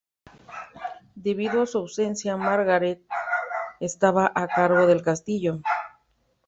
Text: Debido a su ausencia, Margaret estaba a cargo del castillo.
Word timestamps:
Debido 1.13 1.61
a 1.61 1.67
su 1.67 1.77
ausencia, 1.77 2.35
Margaret 2.35 3.03
estaba 3.79 4.31
a 4.33 4.47
cargo 4.47 4.87
del 4.87 5.03
castillo. 5.03 5.61